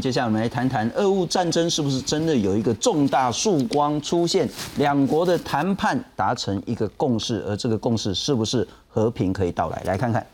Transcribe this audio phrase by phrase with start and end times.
[0.00, 9.82] 接下来我们来谈谈俄乌战争是不是真的有一个重大曙光出现，两国的谈判达成一个共识，而这个共识是不是和平可以到来？
[9.84, 10.24] 来看看。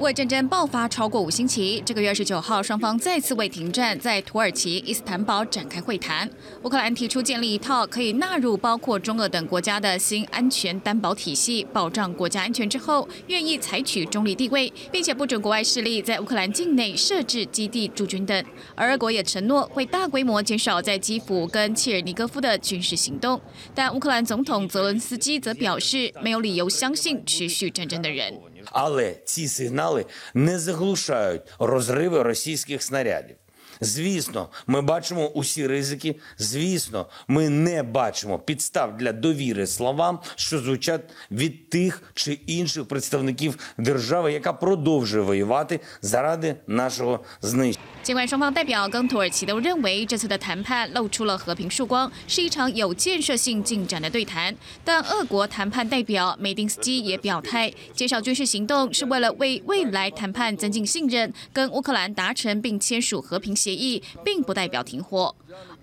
[0.00, 6.28] 为战争爆发超过五星期，这个月二十九号，双方再次为停战，在土耳其伊斯坦堡展开会谈。
[6.62, 18.42] 乌克兰提出建立一套可以纳入包括中俄等国家的新安全担保体系，保障国家安全之后，愿意采取中立地位，并且不准国外势力在乌克兰境内设置基地驻军等。
[18.74, 23.38] 而俄国也承诺会大规模减少在基辅跟切尔尼戈夫的军事行动。
[23.74, 27.22] 但乌克兰总统泽伦斯基则表示，没有理由相信。
[27.26, 28.34] 持续战争的人。
[28.64, 33.36] Але ці сигнали не заглушають розриви російських снарядів.
[33.81, 36.15] Звісно, ми бачимо усі ризики.
[36.37, 43.57] Звісно, ми не бачимо підстав для довіри словам, що звучать від тих чи інших представників
[43.77, 47.85] держави, яка продовжує воювати заради нашого знищення.
[48.05, 65.32] 尽管双方代表跟土耳其都认为这次的谈判露出了和平曙光，是一场有建设性进展的对谈，但俄国谈判代表梅丁斯基也表态，减少军事行动是为了为未来谈判增进信任，跟乌克兰达成并签署和平协 协议，并不代表停火。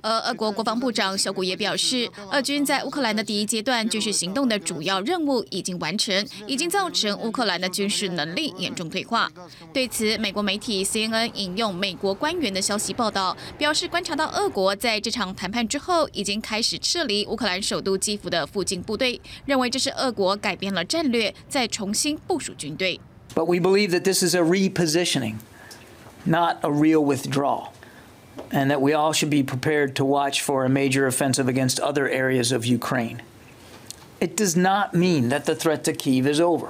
[0.02, 9.32] 而俄国国防部长小古也表示，俄军在乌克兰的第一阶段军事行动的主要任务已经完成，已经造成乌克兰的军事能力严重退化。
[9.74, 23.00] 对此，美国媒体 CNN 引用美国官员的消息报道，表示观察到俄国在这场谈判之后已经开始撤离乌克兰首都基辅的附近部队，认为这是俄国改变了战略，再重新部署军队。
[23.34, 25.36] But we believe that this is a repositioning,
[26.24, 27.70] not a real withdrawal.
[28.52, 32.08] And that we all should be prepared to watch for a major offensive against other
[32.10, 33.18] areas of Ukraine.
[34.20, 36.70] It does not mean that the threat to Kiev is over.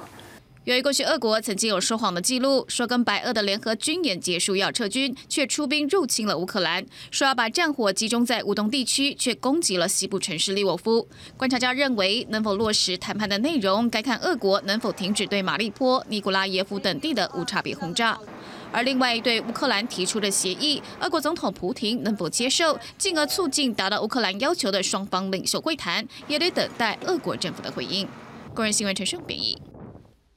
[0.64, 11.08] 由于过去俄国曾经有说谎的记录，说跟白俄的联合军演结束要撤军，却出兵入侵了乌克兰；说要把战火集中在乌东地区，却攻击了西部城市利沃夫。
[11.38, 18.18] 观察家认为，能否落实谈判的内容，该看俄国能否停止对马利坡、尼古拉耶夫等地的无差别轰炸。
[18.72, 28.06] 而另外对乌克兰提出的协议，俄国总统普京能否接受，进而促进达到乌克兰要求的双方领袖会谈，也得等待俄国政府的回应。
[28.54, 29.56] 工人新闻陈胜编译。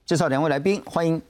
[0.06, 1.22] 介绍两位来宾，欢迎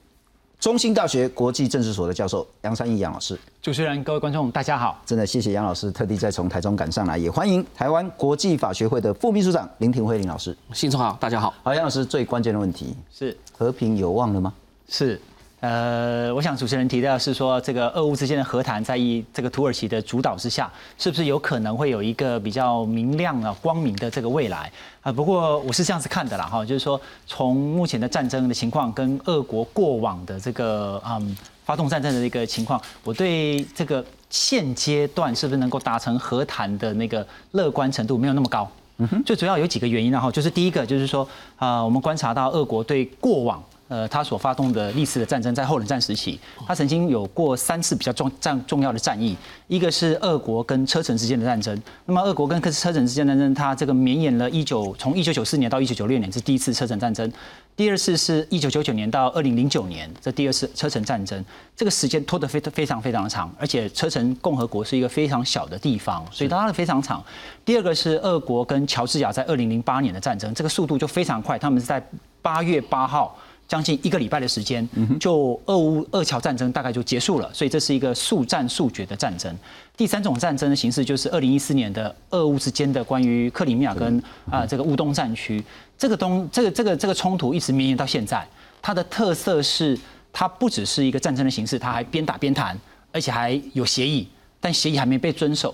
[0.59, 3.38] 中兴大学国际政治所的教授杨三义杨老师。
[3.62, 5.01] 主持人、各位观众，大家好！
[5.06, 10.56] 真的谢谢杨老师特地再从台中赶上来，也欢迎台湾国际法学会的副秘书长林廷辉林老师。
[10.73, 11.53] 新中好，大家好。
[11.63, 14.53] 好，杨老师最关键的问题是和平有望了吗？
[14.88, 15.19] 是。
[15.62, 20.68] 呃，我想主持人提到是说，这个俄乌之间的和谈，在一这个土耳其的主导之下，
[20.98, 25.12] 是不是有可能会有一个比较明亮啊、光明的这个未来啊？
[25.12, 38.68] 不过我是这样子看的啦，哈，就是说从目前的战争的情况跟俄国过往的这个嗯发动战争的一个情况，我对这个现阶段是不是能够达成和谈的那个乐观程度没有那么高。
[38.98, 43.64] 嗯哼，最主要有几个原因，然后就是第一个就是说啊，我们观察到俄国对过往。
[43.91, 49.35] 呃，他所发动的历次的战争，在后冷战时期，他曾经有过三次比较重战重要的战役，
[49.68, 51.78] 一个是俄国跟车臣之间的战争。
[52.06, 57.30] 那么，俄国跟车臣之间的战争，它这个绵延了一九从一九九四年到一九九六年，是第一次车臣战争；
[57.75, 61.44] 第二次是一九九九年到二零零九年，这第二次车臣战争。
[61.75, 67.22] 这个时间拖得非非常非常的长，而且车臣共和国是一个非常小的地方，所以拉的非常长。
[67.66, 72.01] 第二个是俄国跟乔治亚在二零零八年的战争，这个速度就非常快，他们是在
[72.41, 73.38] 八月八号。
[73.72, 74.86] 将近一个礼拜的时间，
[75.18, 79.50] 就俄乌俄侨战争大概就结束了，所以这是一个速战速决的战争。
[79.96, 85.64] 第三种战争的形式就是二零一四年的俄乌之间的关于克里米亚跟啊这个乌东战区，
[85.98, 88.46] 这个东这个这个这个冲突一直绵延到现在。
[88.81, 89.98] 它的特色是
[90.34, 92.78] 它不只是一个战争的形式，它还边打边谈，
[93.14, 94.28] 而且还有协议，
[94.60, 95.74] 但协议还没被遵守。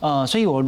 [0.00, 0.64] 呃，所以我。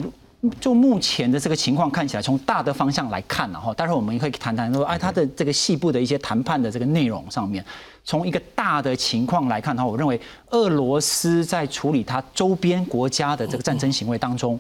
[0.61, 7.65] 就目前的这个情况看起来，从大的方向来看，然后待会儿我们也可以谈谈说，哎，它的这个细部的一些谈判的这个内容上面，
[8.05, 14.59] 从一个大的情况来看的话，我认为俄罗斯在处理它周边国家的这个战争行为当中，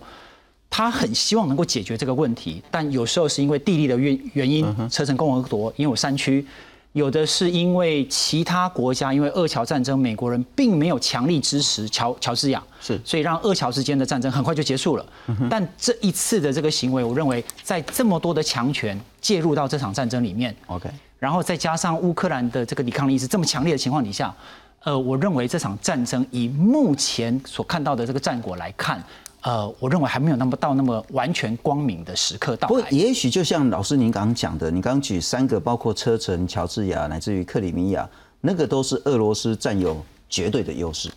[0.68, 6.44] 他很希望能够解决这个问题，但有时候是因为地利的原原因，车臣共和国因为有山区。
[6.92, 15.06] 有的是因为其他国家，因为二侨战争，美国人并没有强力支持乔乔治亚，是，所以让二侨之间的战争很快就结束了。
[15.48, 20.88] 但这一次的这个行为，我认为在这么多的强权介入到这场战争里面，OK，
[21.18, 24.34] 然后再加上乌克兰的这个抵抗力是这么强烈的情况底下，
[24.82, 29.00] 呃，我认为这场战争以目前所看到的这个战果来看。
[29.42, 32.88] 呃，我认为还没有那么到那么完全光明的时刻到来。
[32.88, 38.08] 不，也许就像老师您刚刚讲的，你刚刚举三个，包括车臣、乔治亚乃至于克里米亚，
[38.40, 39.96] 那个都是俄罗斯占有
[40.28, 41.08] 绝对的优势。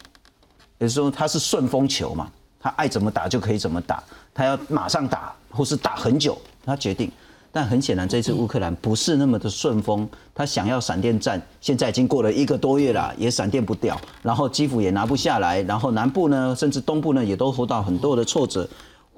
[0.78, 4.04] 也就是说他是顺风球嘛，他爱怎么打就可以怎么打，
[4.34, 7.12] 他要马上打或是打很久，他决定。
[7.52, 18.68] 但很显然，这次乌克兰不是那么的顺风，他想要闪电战，现在已经过了一个多月了，也闪电不掉，然后基辅也拿不下来，然后南部呢，甚至东部呢，也都受到很多的挫折。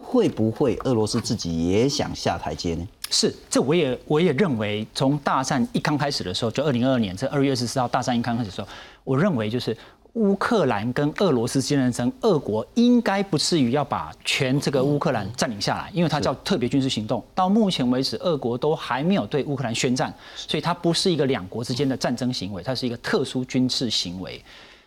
[0.06, 2.86] 会不会俄罗斯自己也想下台阶呢？
[3.10, 8.68] 是，这我也我也认为，从大战一刚开始的时候，就二零二二年这二月二十四号大战一刚开始的时候，
[9.06, 9.76] 我认为就是
[10.14, 17.24] 乌克兰跟俄罗斯之间的争，俄国应该不至于要把全这个乌克兰占领下来，因为它叫特别军事行动。
[17.34, 24.40] 到目前为止，俄国都还没有对乌克兰宣战，所以它不是一个两国之间的战争行为，它是一个特殊军事行为。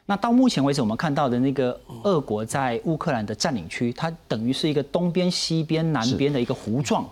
[0.08, 7.04] 那到目前为止，我们看到的那个俄国在乌克兰的占领区，它等于是一个东边、西边、南边的一个弧状。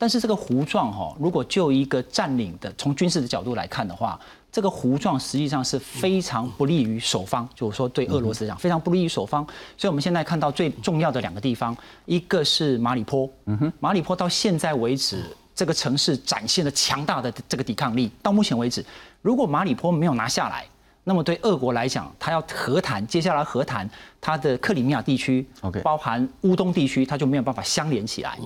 [0.00, 4.18] 但是这个糊状哈，如果就一个占领的从军事的角度来看的话，
[4.50, 9.46] 这个糊状实际上是非常不利于守方，就是说对俄罗斯讲非常不利于守方。
[9.76, 11.76] 所以我们现在看到最重要的两个地方，
[12.06, 15.22] 一个是马里坡，嗯哼，马里坡到现在为止，
[15.54, 18.10] 这个城市展现了强大的这个抵抗力。
[18.22, 18.82] 到目前为止，
[19.20, 20.64] 如果马里坡没有拿下来，
[21.04, 23.88] 那么对俄国来讲，他要和谈，接下来和谈
[24.18, 28.38] 他的克里米亚地区，OK，包含乌东地区，他就没有办法相连起来，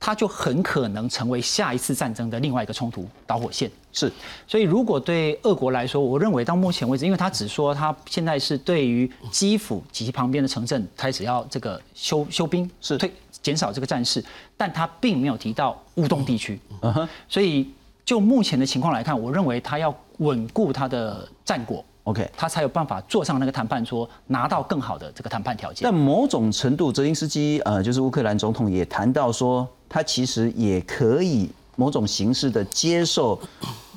[0.00, 3.70] 他就很可能成为下一次战争的另外一个冲突导火线。
[3.92, 4.10] 是，
[4.48, 13.12] 所以如果对俄国来说，我认为到目前为止，因为他只说他现在是对于基辅及其旁边的城镇开始要这个休休兵，是退
[13.42, 14.24] 减少这个战事，
[14.56, 16.58] 但他并没有提到乌东地区。
[16.80, 17.68] 嗯哼，所以
[18.04, 21.84] 就目前的情况来看，我认为他要稳固他的战果。
[22.04, 25.80] OK，他才有办法坐上那个谈判桌，拿到更好的这个谈判条件。
[25.82, 33.38] 但某种程度，泽林斯基呃，就是乌克兰总统也谈到说，他其实也可以某种形式的接受，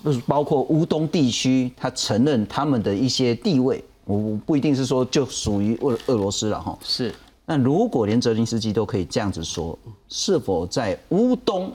[0.03, 3.83] 就是包括乌东地区，他承认他们的一些地位。
[4.05, 6.77] 我不一定是说就属于俄俄罗斯了哈。
[6.83, 7.13] 是。
[7.45, 9.77] 那如果连泽林斯基都可以这样子说，
[10.09, 11.71] 是否在乌东，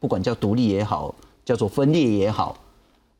[0.00, 2.56] 不管叫独立也好，叫做分裂也好？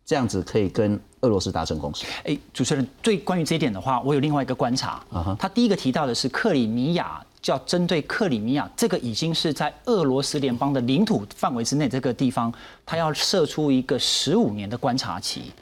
[0.05, 2.06] 这样子可以跟俄罗斯达成共识。
[2.25, 5.05] 哎，主持人，对关于这一点的话，我有另外一个观察。
[5.38, 12.53] 他第一个提到的是克里米亚，叫针对克里米亚这个已经是在俄罗斯联邦的领土范围之内这个地方，
[12.87, 15.53] 他要设出一个十五年的观察期。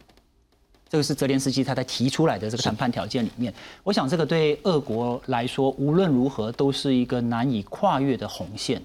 [0.88, 3.52] 这个是泽连斯基他在提出来的这个谈判条件里面。
[3.82, 8.80] 我想这个对俄国来说，无论如何都是一个难以跨越的红线。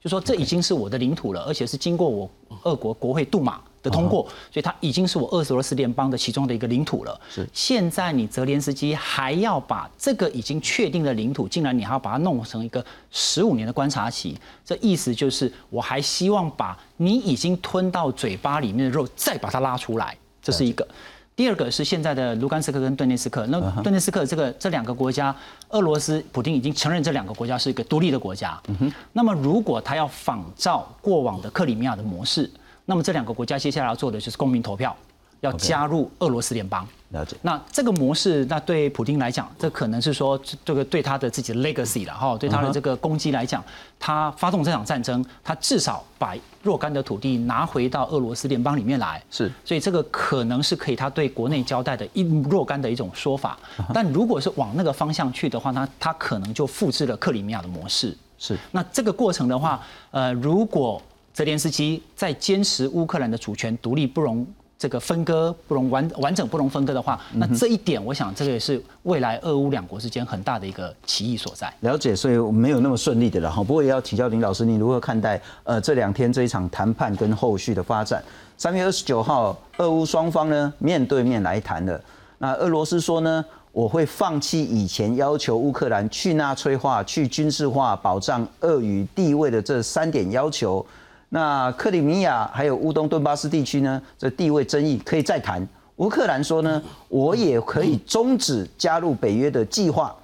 [0.00, 2.30] 就说这已经是我的领土了，而且是经过我
[2.62, 3.60] 俄国国会杜马。
[3.82, 4.22] 的通过，
[4.52, 7.18] 所以它已经是我俄罗斯联邦的其中的一个领土了。
[7.30, 20.86] 是，现在你泽连斯基还要把这个已经确定的领土，竟然你还要把它弄成一个十五年的观察期，这意思就是我还希望把你已经吞到嘴巴里面的肉再把它拉出来，这是一个。
[21.34, 25.34] 第二个是现在的卢甘斯克跟顿涅斯克，那顿涅斯克这个这两个国家，
[25.70, 28.60] 俄罗斯普京已经承认这两个国家是一个独立的国家。
[28.68, 32.50] 嗯哼，那么如果他要仿照过往的克里米亚的模式。
[32.90, 34.96] 那么这两个国家接下来要做的就是公民投票，
[35.42, 36.84] 要加入俄罗斯联邦。
[37.10, 37.36] 了解。
[37.40, 43.62] 那这个模式，那对普京来讲，这可能是说这个对他的自己的 legacy 了哈，对他的这个攻击来讲，
[43.96, 46.34] 他发动这场战争，他至少把
[46.64, 49.22] 若干的土地拿回到俄罗斯联邦里面来。
[49.30, 49.48] 是。
[49.64, 53.56] 所以这个可能是可以他对国内交代的一若干的一种说法。
[53.94, 58.16] 但如果是往那个方向去的话，那他可能就复制了克里米亚的模式。
[58.36, 58.58] 是。
[58.72, 59.80] 那这个过程的话，
[60.10, 61.00] 呃，如果
[61.32, 64.46] 泽连斯基在坚持乌克兰的主权独立不容
[64.76, 71.70] 这个分割，不容完完整不容分割的话，那这一点，我想这个也是未来俄乌两国之间很大的一个歧义所在。
[71.80, 73.62] 了解，所以没有那么顺利的了哈。
[73.62, 78.22] 不过也要请教林老师，你如何看待呃这两天这一场谈判跟后续的发展？
[78.56, 82.00] 三月二十九号，俄乌双方呢面对面来谈了。
[82.38, 90.84] 那俄罗斯说呢，我会放弃以前要求乌克兰去纳粹化、去军事化、保障俄语地位的这三点要求。
[91.32, 94.02] 那克里米亚还有乌东顿巴斯地区呢？
[94.18, 95.66] 这地位争议可以再谈。
[95.96, 100.14] 乌克兰说呢，我也可以终止加入北约的计划。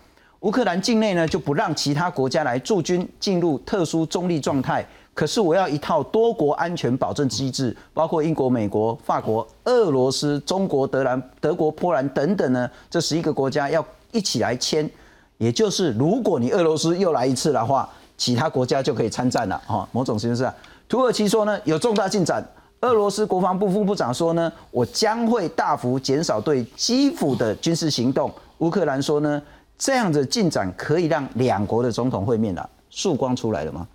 [0.41, 4.85] 乌克兰境内呢就不让其他国家来驻军，进入特殊中立状态。
[5.15, 14.91] 可是我要一套多国安全保证机制，包括英国、美国、法国、俄罗斯、中国、德兰、德国、波兰等等呢，这十一个国家要一起来签。
[15.39, 19.61] 也就是如果你俄罗斯又来一次的话，其他国家就可以参战了。
[19.67, 20.53] 哈，某种形式上。
[20.89, 22.45] 土耳其说呢有重大进展，
[22.81, 28.33] 俄罗斯国防部副部长说呢我将会大幅减少对基辅的军事行动。
[28.59, 29.43] 乌克兰说呢
[29.77, 33.87] 这样的进展可以让两国的总统会面了，曙光出来了吗？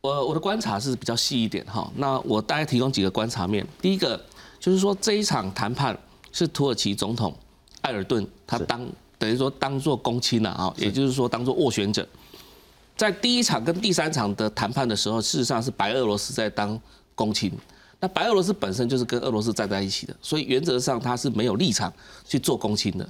[0.00, 3.66] 我我的观察是比较细一点哈，那我大概提供几个观察面。
[3.80, 4.20] 第一个
[4.58, 5.96] 就是说这一场谈判
[6.32, 7.32] 是土耳其总统
[7.82, 8.86] 埃尔顿他当
[9.18, 12.06] 等于说当做公亲了啊，也就是说当做斡旋者。
[12.96, 16.80] 在第一场跟第三场的谈判的时候，事实上是白俄罗斯在当
[17.14, 17.52] 公亲。
[18.00, 21.92] 那白俄罗斯本身就是跟俄罗斯站在一起的，所以原则上他是没有立场
[22.26, 23.08] 去做公亲的。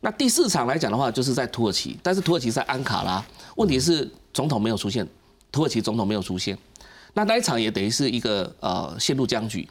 [0.00, 3.24] 那第四场来讲的话，就是在土耳其，但是土耳其在安卡拉，
[3.56, 5.06] 问题是总统没有出现，
[5.52, 6.56] 土耳其总统没有出现。
[7.12, 9.68] 那那一场也等于是一个呃陷入僵局。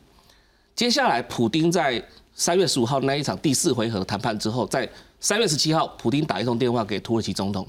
[0.76, 2.02] 接下来，普丁在
[2.34, 4.88] 三月十五号那一场第四回合谈判之后，在
[5.20, 7.68] 三月十七号，普丁打一通电话给土耳其总统，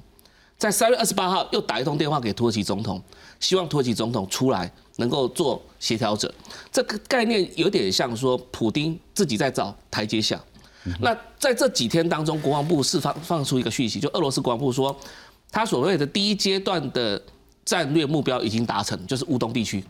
[0.61, 3.02] 在三月二十八号又打一通电话给土耳其总统，
[3.40, 6.33] 希望土耳其总统出来能够做协调者。
[6.71, 10.38] 这个概念有点像说，普丁自己在找台阶下。
[11.00, 14.95] 那在这几天当中，国防部释放放出一个讯息，就俄罗斯国防部说，
[15.50, 17.23] 他所谓的第一阶段的
[17.64, 19.83] 战略目标已经达成，就是乌东地区。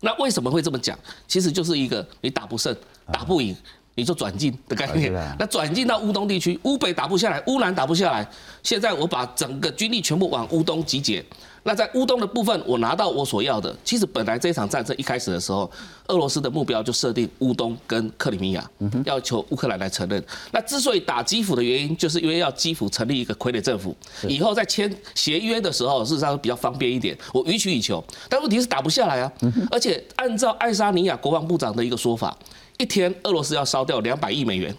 [0.00, 0.98] 那为什么会这么讲？
[1.28, 2.76] 其实就是一个你打不胜、
[3.12, 3.56] 打不赢，
[3.98, 5.12] 你就转进的概念。
[5.40, 8.26] 那转进到乌东地区，乌北打不下来，乌南打不下来，
[8.62, 11.24] 现在我把整个军力全部往乌东集结。
[11.64, 13.76] 那在乌东的部分，我拿到我所要的。
[13.84, 15.70] 其实本来这场战争一开始的时候，
[16.06, 18.70] 俄罗斯的目标就设定乌东跟克里米亚，
[19.04, 20.22] 要求乌克兰来承认。
[20.52, 23.94] 那之所以打基辅的原因，就是因为要基辅成立一个傀儡政府，
[24.28, 27.18] 以后在签协约的时候，事实上比较方便一点。
[27.34, 29.30] 我予取予求，但问题是打不下来啊。
[29.70, 32.34] 而且按照爱沙尼亚国防部长的一个说法，
[32.78, 34.74] 一天俄罗斯要烧掉两百亿美元，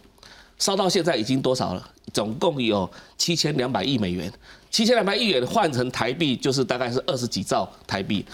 [0.57, 1.89] 烧到现在已经多少了？
[2.11, 4.31] 总共有七千两百亿美元。
[4.71, 8.25] 七千两百亿元换成台币就是大概是二十几兆台币，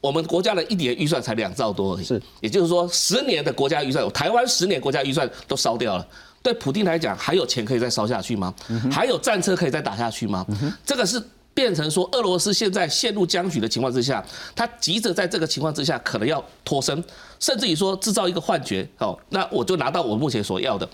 [0.00, 6.06] 我们国家的一年预算才两兆多而已，是，也就是说十年的国家预算，台湾十年国家预算都烧掉了。
[6.42, 8.54] 对普京来讲，还有钱可以再烧下去吗？
[8.90, 10.46] 还有战车可以再打下去吗？
[10.86, 11.22] 这个是
[11.60, 14.24] 变成说俄罗斯现在陷入僵局的情况之下，
[14.56, 17.04] 他急着在这个情况之下可能要脱身，
[17.38, 20.88] 甚至于说制造一个幻觉，哦，那我就拿到我目前所要的。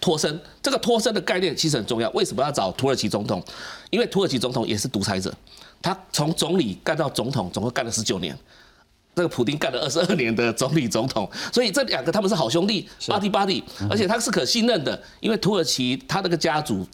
[0.00, 2.08] 脱身，这个脱身的概念其实很重要。
[2.10, 3.42] 为什么要找土耳其总统？
[3.90, 5.34] 因为土耳其总统也是独裁者，
[5.82, 8.38] 他从总理干到总统，总共干了十九年。
[9.16, 15.02] 这个普丁干了二十二年的总理总统，所以这两个他们是好兄弟，body body，而且他是可信任的。
[15.20, 16.86] 因为土耳其他那个家族，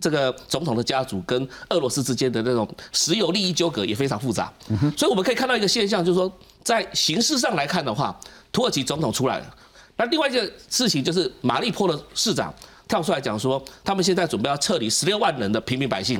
[0.00, 4.52] 这个总统的家族跟俄罗斯之间的那种石油利益纠葛也非常复杂。
[4.96, 8.18] 所以我们可以看到一个现象，就是说在形式上来看的话，
[8.50, 9.54] 土耳其总统出来了。
[9.96, 12.52] 那另外一件事情就是马利坡的市长
[12.88, 16.18] 跳出来讲说，他们现在准备要撤离十六万人的平民百姓，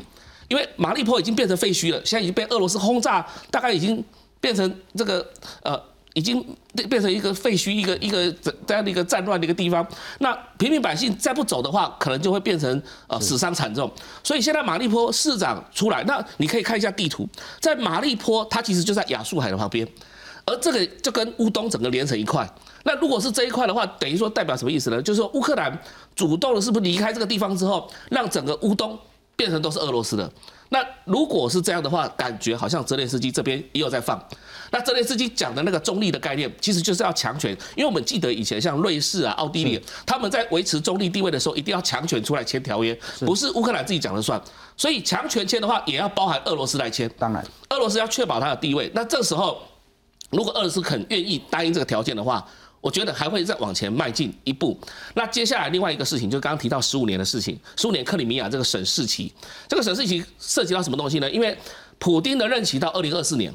[0.49, 4.05] 因为马利坡已经变成废墟了，现在已经被俄罗斯轰炸，大概已经
[4.39, 5.27] 变成这个
[5.63, 5.81] 呃，
[6.14, 6.45] 已经
[6.88, 8.31] 变成一个废墟，一个一个
[8.67, 9.87] 这样的一个战乱的一个地方。
[10.19, 13.90] 那平民百姓再不走的话，可能就会变成呃死伤惨重。
[14.25, 17.29] 所以现在马利坡市长出来，那你可以看一下地图，
[17.61, 19.87] 在马利坡，它其实就在亚速海的旁边，
[20.45, 22.49] 而这个就跟乌东整个连成一块。
[22.83, 25.00] 那如果是这一块的话，等于说代表什么意思呢？
[25.02, 25.79] 就是说乌克兰
[26.17, 28.99] 主动的是不是离开这个地方之后，让整个乌东
[29.41, 30.31] 变成都是俄罗斯的？
[30.69, 34.23] 那如果是这样的话，感觉好像泽连斯基这边也有在放。
[34.71, 44.39] 那泽连斯基讲的那个中立的概念，其实就是要强权，因为我们记得以前像瑞士啊、奥地利，他们在维持中立地位的时候，一定要强权出来签条约，不是乌克兰自己讲了算。
[44.77, 47.11] 所以强权签的话，也要包含俄罗斯来签。
[47.19, 48.93] 当然，俄罗斯要确保它的地位。
[48.95, 49.63] 那这时候，
[50.29, 52.47] 如果俄罗斯肯愿意答应这个条件的话，
[52.81, 54.79] 我觉得还会再往前迈进一步。
[55.15, 59.33] 那接下来另外一个事情，就刚刚提到十五年的事情，十五年克里米亚这个省市期，
[59.69, 61.31] 这个省市期涉及到什么东西呢？
[61.31, 61.57] 因为
[61.99, 63.53] 普丁的任期到二零二四年，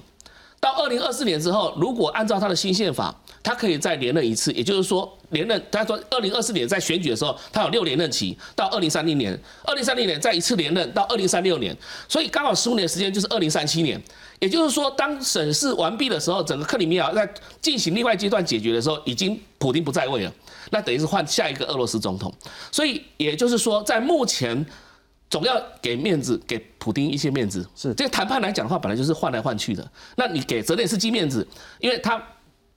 [0.59, 5.59] 到二零二四年之后，如果按照他的新宪法，他可以再连任一次，也就是说连任。
[5.71, 11.75] 他说二零二四年在选举的时候，他有六连任期，到二零三零年，二零三零年再一次连任到二零三六年，
[12.07, 13.99] 所以刚好十五年时间就是二零三七年。
[14.39, 17.27] 也就是说，当审视完毕的时候，整个克里米亚在
[17.61, 20.33] 进行另外阶段解决的时候，已经普京不在位了，
[20.71, 22.33] 那等于是换下一个俄罗斯总统。
[22.71, 24.65] 所以也就是说，在目前
[25.29, 27.67] 总要给面子，给普京一些面子。
[27.75, 29.89] 是这个谈判来讲的话，本来就是换来换去的。
[30.15, 31.47] 那你给泽连斯基面子，
[31.79, 32.21] 因为他。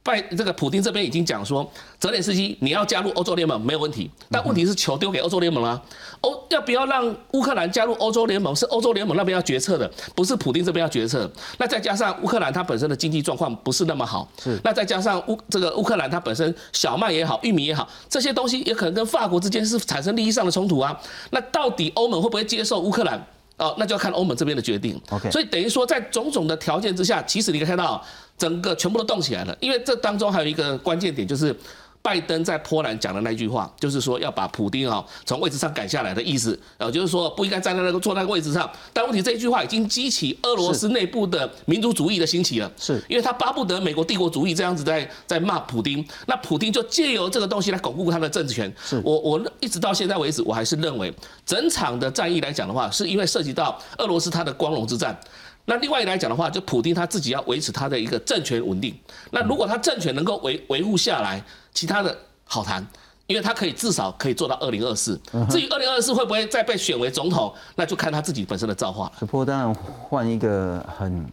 [0.09, 5.81] 拜这个普京这边已经讲说，泽连斯基你要加入欧洲联盟没有问题，但问题是球丢给欧洲联盟了。
[6.23, 11.31] 欧要不要让乌克兰加入欧洲联盟，是欧洲联盟那边要决策的，不是普京这边要决策。
[11.59, 20.99] 那再加上乌克兰它本身的经济状况不是那么好，是那再加上乌这个乌克兰它本身小麦也好，玉米也好，这些东西也可能跟法国之间是产生利益上的冲突啊。
[21.31, 23.23] 那到底欧盟会不会接受乌克兰？
[23.59, 24.99] 哦，那就要看欧盟这边的决定。
[25.11, 28.03] OK，所以等于说在种种的条件之下，其实你可以看到
[28.39, 29.57] 整个全部都动起来了。
[29.61, 31.55] 因为这当中还有一个关键点，就是
[32.09, 38.67] 拜登在波兰讲的那句话，就是说要把普丁啊从位置上赶下来的意思，呃，就是说不应该站在那个坐那个位置上。
[38.95, 48.75] 但问题这一句话已经激起俄罗斯内部的民族主义的兴起了，是因为他巴不得美国帝国主义这样子在在骂普丁，那普丁就借由这个东西来巩固他的政权。
[48.83, 48.99] 是。
[49.05, 51.13] 我我一直到现在为止，我还是认为
[51.45, 55.15] 整场的战役来讲的话，是因为涉及到俄罗斯他的光荣之战。
[55.71, 58.99] 那另外来讲的话，就普丁他自己要维持他的一个政权稳定。
[59.33, 61.45] 那如果他政权能够维维护下来，
[61.79, 62.85] 其他的好谈，
[63.29, 65.17] 因为他可以至少可以做到二零二四。
[65.49, 69.13] 至于二零二四会不会再被选为总统，那就看他自己本身的造化了。
[69.21, 71.25] 不过当然换一个很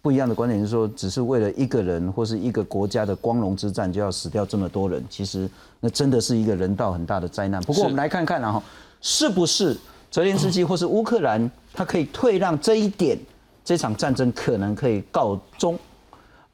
[0.00, 5.46] 不一样的观点，就是说，只是为了一个人或是一个国家的光荣之战，就要死掉这么多人，其实
[5.80, 7.60] 那真的是一个人道很大的灾难。
[7.64, 8.62] 不过我们来看看，然后
[9.02, 9.76] 是不是
[10.10, 13.18] 泽连斯基或是乌克兰，他可以退让这一点？
[13.62, 15.78] 这场战争可能可以告终，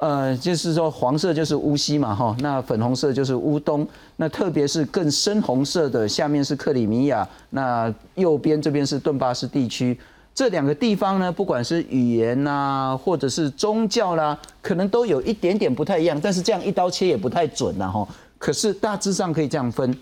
[0.00, 9.98] 呃，就是说黄色就是乌西嘛，哈，那粉红色就是乌东，那特别是更深红色的下面是克里米亚，那右边这边是顿巴斯地区，
[10.34, 19.94] 这两个地方呢，不管是语言呐，或者是宗教啦，可能都有一点点不太一样，但是这样一刀切也不太准呐，哈，可是大致上可以这样分，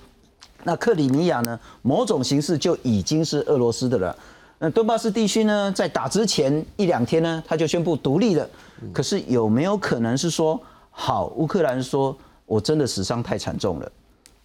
[0.63, 4.17] 那克里米亚呢，某种形式就已经是俄罗斯的了。
[4.61, 8.49] 那顿巴斯地区呢，在打之前一两天呢，他就宣布独立了。
[8.93, 12.17] 可是有没有可能是说，好，乌克兰说
[12.47, 13.93] 我真的死伤太惨重了，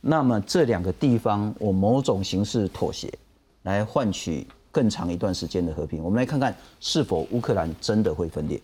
[0.01, 3.11] 那么这两个地方我某种形式妥协，
[3.63, 6.03] 来换取更长一段时间的和平？
[6.03, 8.61] 我们来看看是否乌克兰真的会分裂。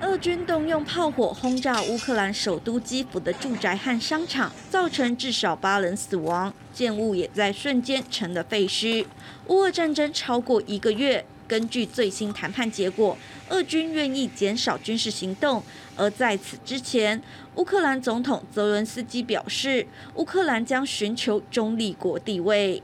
[0.00, 9.06] 俄军动用炮火轰炸乌克兰首都基辅的住宅和商场，造成至少八人死亡，建物也在瞬间成了废墟。
[9.46, 13.17] 乌俄战争超过一个月，根据最新谈判结果，
[13.49, 15.63] 俄军愿意减少军事行动。
[15.95, 17.21] 而在此之前，
[17.55, 22.81] 乌克兰总统泽伦斯基表示，乌克兰将寻求中立国地位。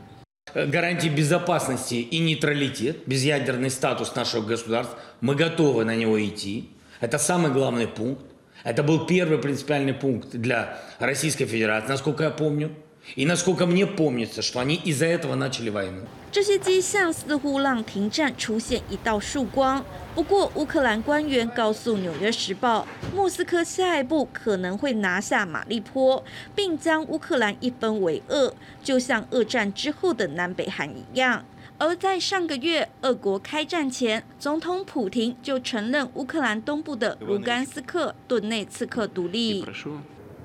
[0.53, 6.69] гарантии безопасности и нейтралитет, безъядерный статус нашего государства, мы готовы на него идти.
[7.01, 8.25] Это самый главный пункт.
[8.63, 12.71] Это был первый принципиальный пункт для Российской Федерации, насколько я помню.
[13.15, 16.03] И насколько мне помнится, что они из-за этого начали войну.
[16.31, 19.85] 这些迹象似乎让停战出现一道曙光。
[20.15, 26.23] 不过，乌克兰官员告诉《纽约时报》，莫斯科下一步可能会拿下马利坡，
[26.56, 28.53] 并将乌克兰一分为二，
[28.84, 31.45] 就像二战之后的南北韩一样。
[31.79, 39.65] 而在上个月，俄国开战前，总统普京就承认乌克兰东部的卢甘斯克、顿内茨克独立。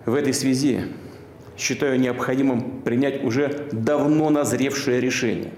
[0.04, 0.80] В этой связи
[1.56, 5.50] считаю необходимым принять уже давно назревшее решение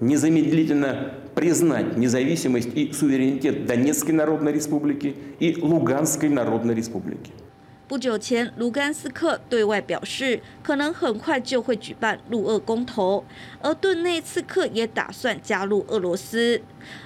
[0.00, 7.32] незамедлительно признать независимость и суверенитет Донецкой Народной Республики и Луганской Народной Республики.
[7.88, 13.24] 不久前，卢甘斯克对外表示，可能很快就会举办陆俄公投，
[13.62, 16.60] 而顿内茨克也打算加入俄罗斯。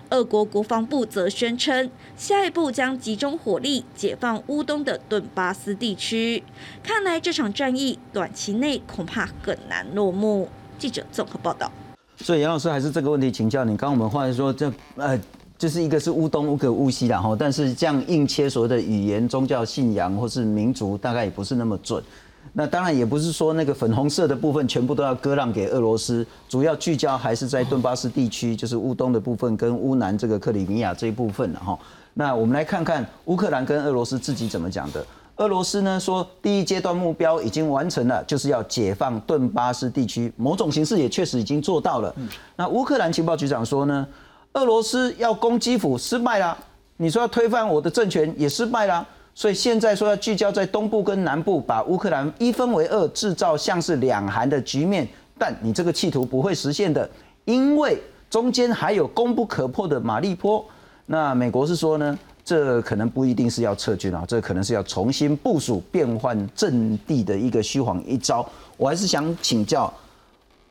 [0.09, 6.43] 俄国国防部则宣称，下一步将集中火力解放乌东的顿巴斯地区。
[6.83, 10.49] 看来这场战役短期内恐怕很难落幕。
[10.79, 11.71] 记者综合报道。
[12.18, 13.78] 所以杨老师还是这个问题请教你。
[13.78, 15.20] 刚刚我们话说，这呃。
[15.58, 22.04] 就是一个是乌东，乌个乌西然后，但是这样硬切所谓的语言、宗教信仰或是民族，大概也不是那么准。
[22.52, 31.80] 那当然也不是说那个粉红色的部分全部都要割让给俄罗斯，主要聚焦还是在顿巴斯地区，就是乌东的部分跟乌南这个克里米亚这一部分了哈。
[32.14, 35.04] 那我们来看看乌克兰跟俄罗斯自己怎么讲的。
[35.38, 42.16] 俄罗斯呢说，第一阶段目标已经完成了，就是要解放顿巴斯地区，某种形式也确实已经做到了。
[42.56, 44.08] 那乌克兰情报局长说呢？
[44.54, 46.58] 俄罗斯要攻基辅失败啦，
[46.96, 55.06] 你说要推翻我的政权也失败啦，所以现在说要聚焦在东部跟南部，把乌克兰一分为二，制造像是两韩的局面。
[55.38, 57.10] 但你这个企图不会实现的，
[57.44, 60.66] 因为中间还有攻不可破的马利坡。
[61.08, 68.48] 那美国是说呢，这可能不一定是要撤军啊，这可能是要重新部署、变换阵地的一个虚晃一招。
[68.78, 69.92] 我还是想请教，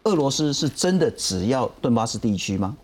[0.05, 2.77] 俄罗斯是真的只要顿巴斯地区吗？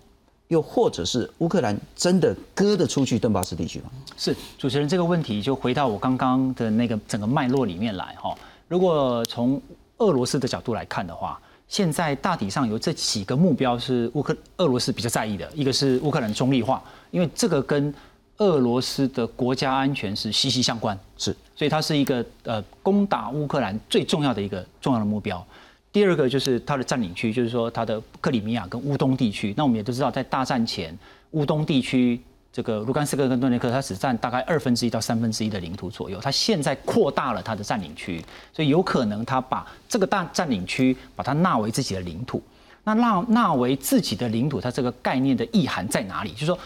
[0.48, 3.90] 又或者是乌克兰真的割得出去顿巴斯地区吗？
[4.16, 8.36] 是主持人这个问题就回到我刚刚的那个整个脉络里面来哈。
[8.66, 9.62] 如果从
[9.98, 17.94] 俄罗斯的角度来看的话，现在大体上有这几个目标是乌克俄罗斯比较在意的，一个是乌克兰中立化，因为这个跟
[18.40, 25.46] 俄罗斯的国家安全是息息相关，是，所以它是一个呃攻打乌克兰最重要的一个重要的目标。
[25.92, 29.52] 第二个就是它的占领区，就是说它的克里米亚跟乌东地区。
[29.56, 30.96] 那我们也都知道，在大战前，
[31.32, 32.18] 乌东地区
[32.52, 36.18] 这个卢甘斯克跟顿涅克，它只占大概二分之一到三分之一的领土左右。
[36.20, 38.24] 它现在扩大了它的占领区，
[38.54, 42.42] 所以有可能它把这个大占领区把它纳为自己的领土。
[42.84, 46.30] 那纳纳为自己的领土，它这个概念的意涵在哪里？
[46.32, 46.58] 就是说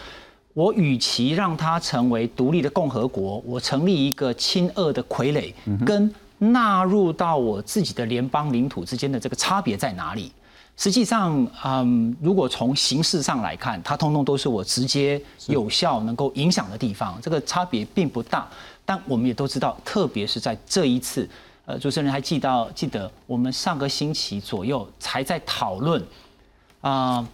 [0.55, 5.53] 我与其让它成为独立的共和国，我成立一个亲俄的傀儡，
[5.85, 10.31] 跟纳入到我自己的联邦领土之间的这个差别在哪里？
[10.77, 18.47] 实际上，嗯，如果从形式上来看，它通通都是我直接有效能够影响的地方，这个差别并不大。
[18.85, 21.27] 但我们也都知道，特别是在这一次，
[21.65, 26.01] 呃，主持人还记到记得我们上个星期左右才在讨论，
[26.79, 27.27] 啊、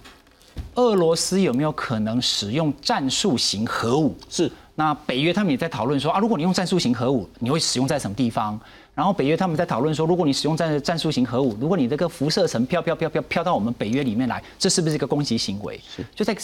[0.76, 4.15] 俄罗斯有没有可能使用战术型核武？
[4.30, 8.60] 是那北约他们也在讨论说啊，如果你用战术型核武，你会使用在什么地方？
[8.93, 15.80] 然后北约他们在讨论说，如果你使用战战术型核武，如果你这个辐射层飘飘飘飘飘到我们北约里面来，这是不是一个攻击行为？
[15.95, 16.36] 是就在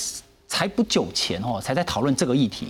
[0.47, 2.67] 才不久前哦，才在讨论这个议题。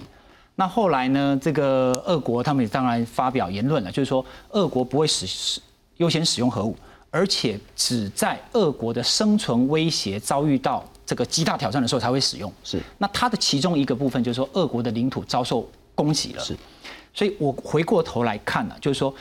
[0.56, 5.62] 那后来呢，这个俄国他们也当然发表言论了，就是说俄国不会使使
[5.98, 6.76] 优先使用核武，
[7.12, 12.54] 而且只在俄国的生存威胁遭遇到这个极大挑战的时候才会使用。
[12.64, 16.44] 是那它的其中一个部分就是说，俄国的领土遭受攻击了。
[16.44, 16.56] 是，
[17.14, 19.12] 所以我回过头来看呢、就是说，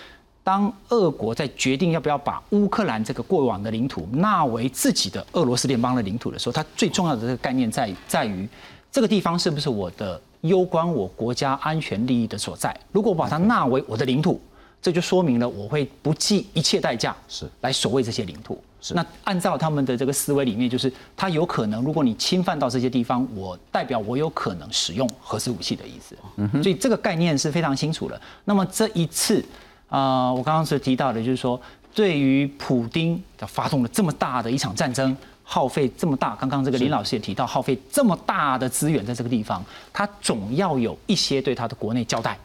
[0.42, 8.49] 当俄国在决定要不要把乌克兰这个过往的领土纳为自己的俄罗斯联邦的领土的时候，它最重要的这个概念在在于
[8.90, 12.79] 这个地方是不是我的攸关我国家安全利益的所在。
[12.92, 14.40] 如果我把它纳为我的领土，
[14.87, 18.62] 这就说明了我会不计一切代价是来守卫这些领土。
[18.90, 26.16] 那按照他们的这个思维里面，就是他有可能，如果你侵犯到这些地方，我代表我有可能使用核子武器的意思。
[26.62, 28.20] 所以这个概念是非常清楚的。
[28.44, 29.44] 那么这一次，
[29.88, 31.61] 啊、我刚刚是提到的，就是说，
[31.92, 42.38] 对于普丁发动了这么大的一场战争，耗费这么大，刚刚这个林老师也提到，耗费这么大的资源在这个地方，他总要有一些对他的国内交代。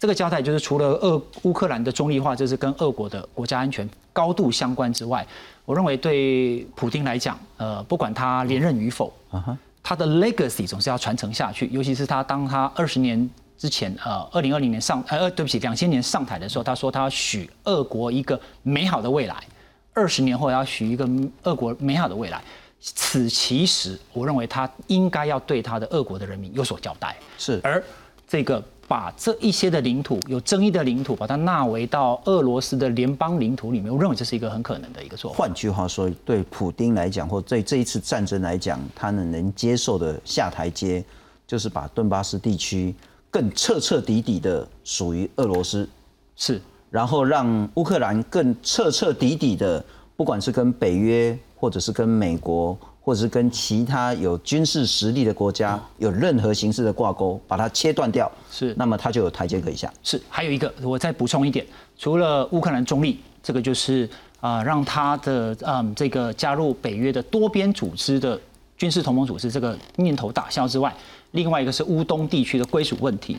[0.00, 5.24] 这个交代就是除了俄乌克兰的中立化，这是跟俄国的国家安全高度相关之外，
[5.66, 9.12] 我认为对普京来讲，呃，不管他连任与否，
[9.82, 19.36] 他的 legacy 总是要传承下去，尤其是他当他二十年之前，呃，二零二零年上，呃，对不起，两千年上台的时候，他说他要许俄国一个美好的未来，
[19.92, 21.06] 二十年后要许一个
[21.42, 22.42] 俄国美好的未来。
[22.80, 27.14] 此其实，我认为他应该要对他的俄国的人民有所交代。
[27.36, 27.84] 是而
[28.26, 35.38] 这个把这一些的领土有争议的领土，把它纳为到俄罗斯的联邦领土里面，我认为这是一个很可能的一个做法。
[35.38, 41.04] 换句话说，对普丁来讲，或对这一次战争来讲，他能能接受的下台阶，
[41.46, 42.92] 就是把顿巴斯地区
[43.30, 45.88] 更彻彻底底的属于俄罗斯，
[46.34, 49.84] 是然后让乌克兰更彻彻底底的，
[50.16, 59.92] 不管是跟北约，或者是跟美国，或者是跟其他有军事实力的国家有任何形式的挂钩，把它切断掉，是那么它就有台阶可以下。
[60.02, 61.66] 是，还有一个，我再补充一点，
[61.98, 64.08] 除了乌克兰中立，这个就是
[64.40, 68.40] 啊、让他的嗯这个加入北约的多边组织的
[68.78, 70.94] 军事同盟组织这个念头打消之外，
[71.32, 73.36] 另外一个是乌东地区的归属问题。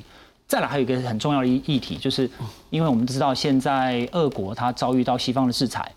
[0.47, 2.30] 再来还有一个很重要的议议题，就是
[2.69, 5.91] 因为我们知道现在俄国它遭遇到西方的制裁，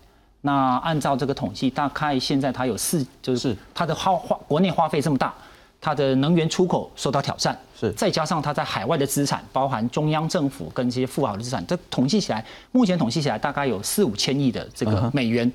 [0.45, 3.57] 那按照这个统计，大概现在它有四，就是是。
[3.73, 5.33] 它的花花国内花费这么大，
[5.81, 7.91] 它的能源出口受到挑战，是。
[7.93, 15.51] 再加上它在海外的资产，包含中央政府跟这些富豪的资产，这统计起来，目前统计起来大概有四五千亿的这个美元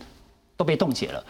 [0.57, 1.22] 都被冻结了。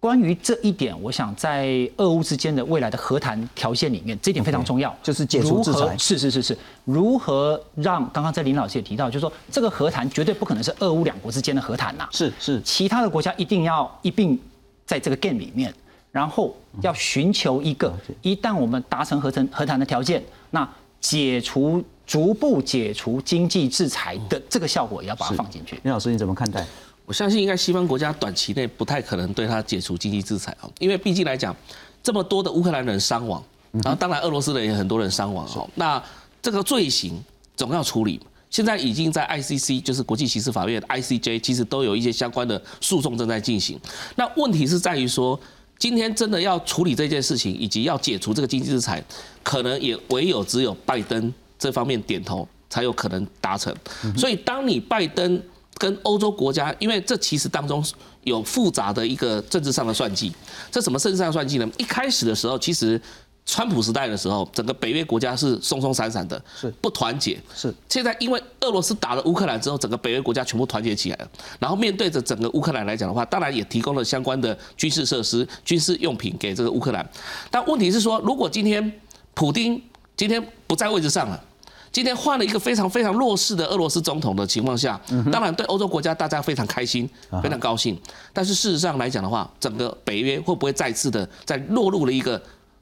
[0.00, 5.96] 关于这一点，我想在俄乌之间的未来的和谈条件里面，这一点非常重要，就是解除制裁。
[5.98, 14.38] 是是是是，如何让刚刚在林老师也提到，就是说这个和谈绝对不可能是俄乌两国之间的和谈呐、是是，其他的国家一定要一并
[14.86, 15.74] 在这个 game 里面，
[16.12, 20.68] 然后要寻求一个，一旦我们达成和谈和谈的条件，那
[21.00, 25.74] 解除逐步解除经济制裁的这个效果也要把它放进去。
[25.82, 26.64] 林老师你怎么看待？
[27.08, 31.56] 我相信应该西方国家短期内不太可能对他解除经济制裁哦，因为毕竟来讲，
[32.02, 33.42] 这么多的乌克兰人伤亡，
[33.72, 36.02] 然后当然俄罗斯人也很多人伤亡哦，那
[36.42, 37.18] 这个罪行
[37.56, 38.20] 总要处理。
[38.50, 43.80] 现在已经在 ICC，就是国际刑事法院 ICJ，其实都有一些相关的诉讼正在进行。
[44.16, 45.38] 那问题是在于说，
[45.78, 49.02] 今天真的要处理这件事情，以及要解除这个经济制裁，
[49.42, 53.74] 可能也唯有只有拜登这方面点头，才有可能达成。
[54.14, 55.40] 所以，当你拜登
[55.78, 57.82] 跟欧洲国家，因为这其实当中
[58.24, 60.32] 有复杂的一个政治上的算计。
[60.70, 61.68] 这什么政治上的算计呢？
[61.78, 63.00] 一开始的时候，其实
[63.46, 67.40] 川普时代的时候，整个北约国家是松松散散的，是不团结。
[67.54, 71.30] 是现在因为俄罗斯打了乌克兰之后，整个北约国家全部团结起来了。
[71.58, 77.08] 然后面对着整个乌克兰来讲的话，当然也提供了相关的军事设施、军事用品给这个乌克兰。
[77.50, 78.92] 但问题是说，如果今天
[79.32, 79.80] 普丁
[80.16, 81.44] 今天不在位置上了。
[81.90, 85.00] 今天换了一个非常非常弱势的俄罗斯总统的情况下，
[85.32, 87.08] 当然对欧洲国家大家非常开心，
[87.42, 87.98] 非常高兴。
[88.32, 92.40] 但是事实上来讲的话，整个北约会不会再次的在落入了一个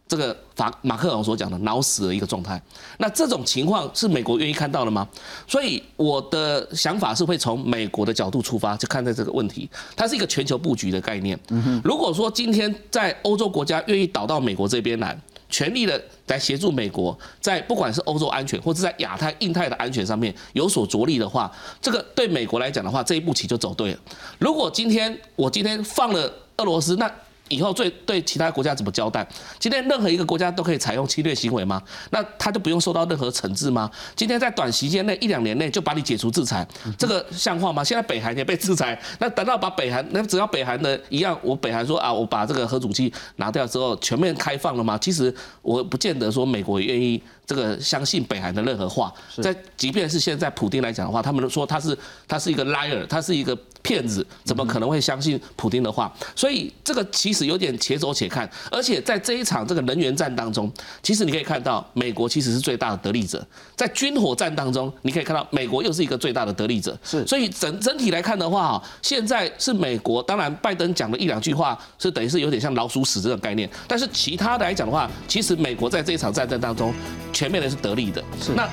[0.08, 2.60] 这个法马克龙所讲的脑死的一个状态？
[2.98, 5.06] 那这种情况是美国愿意看到的吗？
[5.46, 11.38] 所以我的想法是会从美国的角度出发去看待这个问题，它是一个全球布局的概念。
[11.82, 15.18] 如果说今天在欧洲国家愿意倒到美国这边来。
[15.48, 23.98] 全力的来协助美国，在不管是欧洲安全，或者在亚太、印太的安全上面有所着力的话，这个对美国来讲的话，这一步棋就走对了。
[24.38, 27.10] 如果今天我今天放了俄罗斯，那
[27.48, 29.26] 以后最对其他国家怎么交代？
[29.58, 31.82] 今天任何一个国家都可以采用侵略行为吗？
[32.10, 33.90] 那他就不用受到任何惩治吗？
[34.14, 36.66] 今天在短时间内一两年内就把你解除制裁，
[36.98, 37.84] 这个像话吗？
[37.84, 44.98] 现在北韩也被制裁，那等到把北韩那只要北韩的一样，我北韩说啊，我把这个核武器拿掉之后，全面开放了吗？
[44.98, 49.12] 其实我不见得说美国也愿意这个相信北韩的任何话。
[49.42, 53.56] 在即便是现在普京来讲的话，他们都说他是他是一个 liar，他是一个。
[53.82, 56.12] 骗子怎么可能会相信普京的话？
[56.34, 58.50] 所以这个其实有点且走且看。
[58.68, 60.68] 而且在这一场这个能源战当中，
[61.04, 63.46] 其实你可以看到美国其实是最大的得利者。
[63.76, 66.98] 在军火战当中，你可以看到美国又是一个最大的得利者。
[67.04, 70.20] 是，所以整整体来看的话，现在是美国。
[70.20, 73.70] 当然，拜登讲的一两句话是等于是有点像老鼠屎这种概念。
[73.86, 76.92] 但是其他的来讲的话，其实美国在这一场战争当中，
[77.36, 78.24] 全面的是得利的。
[78.40, 78.66] 是，那。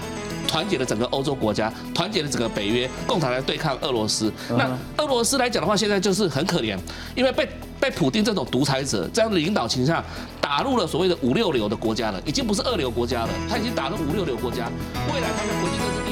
[0.46, 4.32] 团结了整个欧洲国家，团结了整个北约，共同来对抗俄罗斯。
[4.50, 6.78] 那俄罗斯来讲的话，现在就是很可怜，
[7.16, 7.50] 因为被
[7.80, 10.04] 被普京这种独裁者这样的领导倾向
[10.40, 14.70] 打入了所谓的五六流的国家了，已经不是二流国家了，他已经打入五六流国家。
[15.12, 16.03] 未来他的国际政治。